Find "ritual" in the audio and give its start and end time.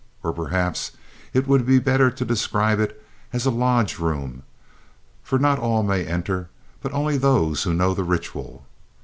8.03-8.65